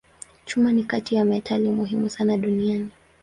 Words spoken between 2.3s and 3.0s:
duniani.